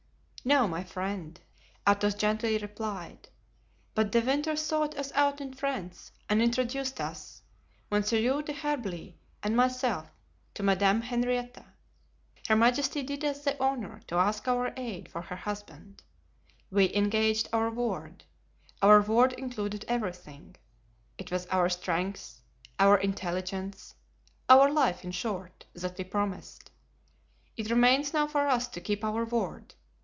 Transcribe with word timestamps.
"No, 0.43 0.67
my 0.67 0.83
friend," 0.83 1.39
Athos 1.87 2.15
gently 2.15 2.57
replied, 2.57 3.29
"but 3.93 4.11
De 4.11 4.21
Winter 4.21 4.55
sought 4.55 4.97
us 4.97 5.11
out 5.11 5.39
in 5.39 5.53
France 5.53 6.11
and 6.27 6.41
introduced 6.41 6.99
us, 6.99 7.43
Monsieur 7.91 8.41
d'Herblay 8.41 9.17
and 9.43 9.55
myself, 9.55 10.09
to 10.55 10.63
Madame 10.63 11.01
Henrietta. 11.01 11.63
Her 12.47 12.55
majesty 12.55 13.03
did 13.03 13.23
us 13.23 13.43
the 13.43 13.55
honor 13.63 14.01
to 14.07 14.15
ask 14.15 14.47
our 14.47 14.73
aid 14.77 15.09
for 15.09 15.21
her 15.21 15.35
husband. 15.35 16.01
We 16.71 16.91
engaged 16.95 17.47
our 17.53 17.69
word; 17.69 18.23
our 18.81 18.99
word 18.99 19.33
included 19.33 19.85
everything. 19.87 20.55
It 21.19 21.29
was 21.29 21.45
our 21.51 21.69
strength, 21.69 22.41
our 22.79 22.97
intelligence, 22.97 23.93
our 24.49 24.71
life, 24.71 25.03
in 25.03 25.11
short, 25.11 25.65
that 25.75 25.99
we 25.99 26.03
promised. 26.03 26.71
It 27.57 27.69
remains 27.69 28.11
now 28.11 28.25
for 28.25 28.47
us 28.47 28.67
to 28.69 28.81
keep 28.81 29.03
our 29.03 29.23
word. 29.23 29.75